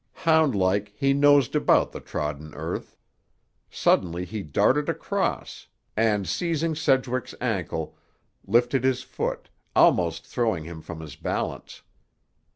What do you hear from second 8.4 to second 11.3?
lifted his foot, almost throwing him from his